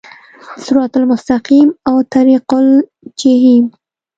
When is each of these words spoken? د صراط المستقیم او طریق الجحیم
د 0.55 0.57
صراط 0.63 0.93
المستقیم 0.99 1.67
او 1.89 1.95
طریق 2.13 2.45
الجحیم 2.61 3.65